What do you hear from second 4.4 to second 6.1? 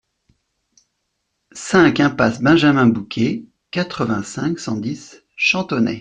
cent dix, Chantonnay